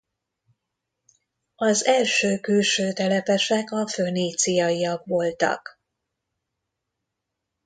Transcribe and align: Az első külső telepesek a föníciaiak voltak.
Az 1.55 1.85
első 1.85 2.39
külső 2.39 2.93
telepesek 2.93 3.71
a 3.71 3.87
föníciaiak 3.87 5.05
voltak. 5.05 5.79